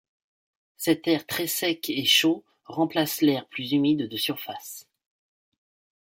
Cet 0.77 1.07
air 1.07 1.27
très 1.27 1.45
sec 1.45 1.87
et 1.91 2.05
chaud 2.05 2.43
remplace 2.65 3.21
l'air 3.21 3.45
plus 3.47 3.71
humide 3.73 4.09
de 4.09 4.17
surface. 4.17 4.87